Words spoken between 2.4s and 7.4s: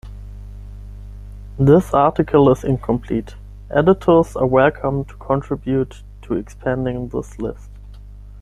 is incomplete, editors are welcome to contribute to expanding this